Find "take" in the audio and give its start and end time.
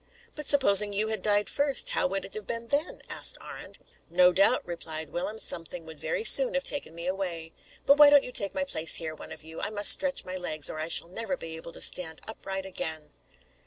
8.31-8.55